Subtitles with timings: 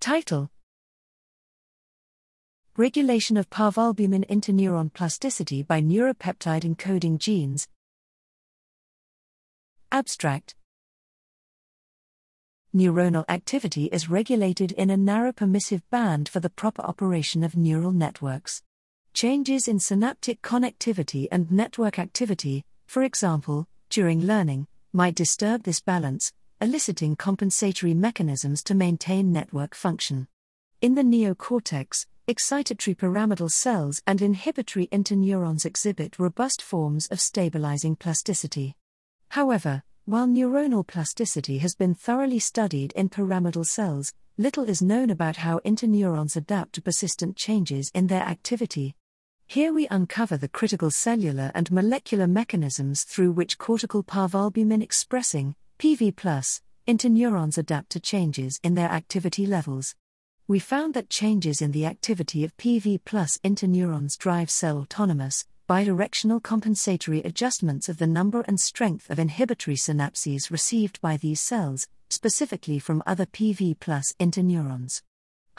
[0.00, 0.48] Title
[2.76, 7.66] Regulation of parvalbumin interneuron plasticity by neuropeptide encoding genes.
[9.90, 10.54] Abstract
[12.72, 17.90] Neuronal activity is regulated in a narrow permissive band for the proper operation of neural
[17.90, 18.62] networks.
[19.14, 26.32] Changes in synaptic connectivity and network activity, for example, during learning, might disturb this balance,
[26.60, 30.26] eliciting compensatory mechanisms to maintain network function.
[30.80, 38.74] In the neocortex, excitatory pyramidal cells and inhibitory interneurons exhibit robust forms of stabilizing plasticity.
[39.30, 45.36] However, while neuronal plasticity has been thoroughly studied in pyramidal cells, little is known about
[45.36, 48.94] how interneurons adapt to persistent changes in their activity.
[49.46, 56.60] Here we uncover the critical cellular and molecular mechanisms through which cortical parvalbumin expressing, PV,
[56.86, 59.94] interneurons adapt to changes in their activity levels
[60.48, 66.42] we found that changes in the activity of PV plus interneurons drive cell autonomous, bidirectional
[66.42, 72.78] compensatory adjustments of the number and strength of inhibitory synapses received by these cells, specifically
[72.78, 75.02] from other PV plus interneurons.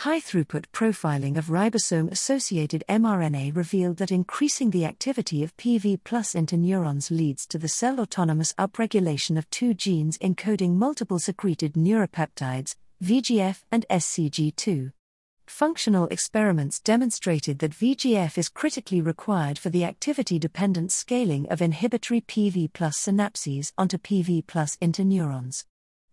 [0.03, 6.36] High throughput profiling of ribosome associated mRNA revealed that increasing the activity of PV plus
[6.36, 13.64] interneurons leads to the cell autonomous upregulation of two genes encoding multiple secreted neuropeptides, VGF
[13.73, 14.94] and SCG2.
[15.47, 22.22] Functional experiments demonstrated that VGF is critically required for the activity dependent scaling of inhibitory
[22.22, 25.66] PV plus synapses onto PV plus interneurons.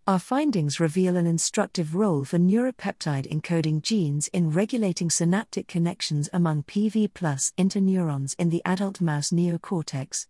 [0.08, 6.62] Our findings reveal an instructive role for neuropeptide encoding genes in regulating synaptic connections among
[6.62, 10.28] PV plus interneurons in the adult mouse neocortex.